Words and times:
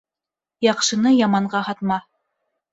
Яҡшыны 0.67 1.13
яманға 1.19 1.63
һатма. 1.71 2.03